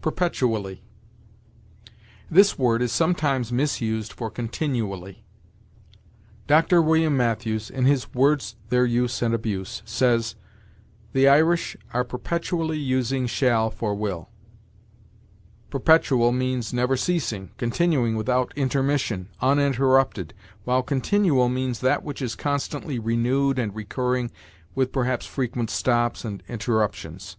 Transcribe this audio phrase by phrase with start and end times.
[0.00, 0.82] PERPETUALLY.
[2.30, 5.22] This word is sometimes misused for continually.
[6.46, 6.80] Dr.
[6.80, 10.34] William Mathews, in his "Words, their Use and Abuse," says:
[11.12, 14.30] "The Irish are perpetually using shall for will."
[15.68, 20.32] Perpetual means never ceasing, continuing without intermission, uninterrupted;
[20.64, 24.30] while continual means that which is constantly renewed and recurring
[24.74, 27.36] with perhaps frequent stops and interruptions.